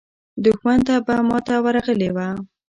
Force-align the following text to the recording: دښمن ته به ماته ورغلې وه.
دښمن 0.43 0.79
ته 0.87 0.95
به 1.05 1.15
ماته 1.29 1.55
ورغلې 1.65 2.09
وه. 2.15 2.27